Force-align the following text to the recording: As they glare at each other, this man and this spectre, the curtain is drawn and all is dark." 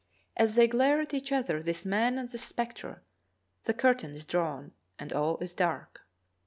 As 0.35 0.55
they 0.55 0.67
glare 0.67 0.99
at 0.99 1.13
each 1.13 1.31
other, 1.31 1.61
this 1.61 1.85
man 1.85 2.17
and 2.17 2.27
this 2.27 2.43
spectre, 2.43 3.03
the 3.65 3.73
curtain 3.75 4.15
is 4.15 4.25
drawn 4.25 4.71
and 4.97 5.13
all 5.13 5.37
is 5.37 5.53
dark." 5.53 6.01